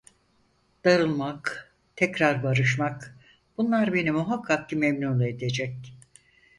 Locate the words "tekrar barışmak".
1.95-3.17